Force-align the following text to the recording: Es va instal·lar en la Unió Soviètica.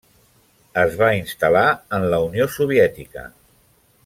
Es 0.83 0.95
va 1.01 1.09
instal·lar 1.17 1.67
en 1.99 2.09
la 2.15 2.21
Unió 2.31 2.51
Soviètica. 2.57 3.29